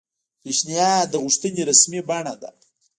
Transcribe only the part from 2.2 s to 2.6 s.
ده